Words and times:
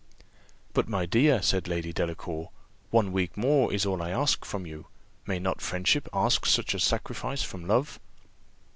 "But, 0.73 0.89
my 0.89 1.05
dear," 1.05 1.43
said 1.43 1.67
Lady 1.67 1.93
Delacour, 1.93 2.49
"one 2.89 3.11
week 3.11 3.37
more 3.37 3.71
is 3.71 3.85
all 3.85 4.01
I 4.01 4.09
ask 4.09 4.43
from 4.43 4.65
you 4.65 4.87
may 5.27 5.37
not 5.37 5.61
friendship 5.61 6.09
ask 6.11 6.47
such 6.47 6.73
a 6.73 6.79
sacrifice 6.79 7.43
from 7.43 7.67
love?" 7.67 7.99